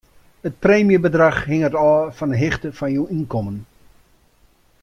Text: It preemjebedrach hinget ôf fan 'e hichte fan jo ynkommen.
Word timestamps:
It 0.47 0.55
preemjebedrach 0.63 1.39
hinget 1.49 1.79
ôf 1.87 2.03
fan 2.17 2.33
'e 2.33 2.37
hichte 2.43 2.69
fan 2.77 2.93
jo 2.97 3.03
ynkommen. 3.15 3.57